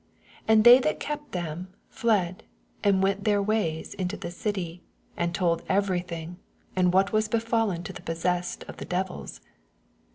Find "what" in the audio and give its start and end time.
6.91-7.13